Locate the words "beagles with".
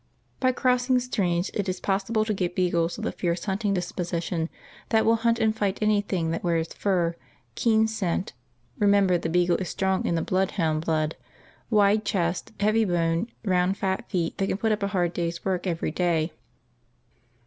2.55-3.05